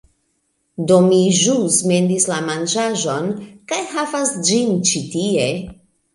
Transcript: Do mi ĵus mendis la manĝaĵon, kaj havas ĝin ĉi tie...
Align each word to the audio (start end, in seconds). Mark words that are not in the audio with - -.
Do 0.91 0.95
mi 1.07 1.19
ĵus 1.39 1.77
mendis 1.91 2.25
la 2.31 2.39
manĝaĵon, 2.47 3.29
kaj 3.73 3.81
havas 3.93 4.35
ĝin 4.51 4.75
ĉi 4.91 5.05
tie... 5.15 5.47